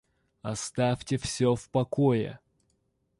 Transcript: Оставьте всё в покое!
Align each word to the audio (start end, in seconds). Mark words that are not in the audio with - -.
Оставьте 0.41 1.17
всё 1.19 1.53
в 1.53 1.69
покое! 1.69 2.39